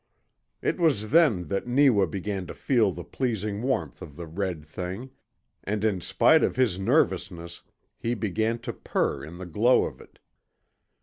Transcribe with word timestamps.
It 0.63 0.79
was 0.79 1.11
then 1.11 1.43
that 1.49 1.67
Neewa 1.67 2.07
began 2.07 2.47
to 2.47 2.55
feel 2.55 2.91
the 2.91 3.03
pleasing 3.03 3.61
warmth 3.61 4.01
of 4.01 4.15
the 4.15 4.25
red 4.25 4.65
thing, 4.65 5.11
and 5.63 5.83
in 5.85 6.01
spite 6.01 6.43
of 6.43 6.55
his 6.55 6.79
nervousness 6.79 7.61
he 7.99 8.15
began 8.15 8.57
to 8.65 8.73
purr 8.73 9.23
in 9.23 9.37
the 9.37 9.45
glow 9.45 9.85
of 9.85 10.01
it. 10.01 10.17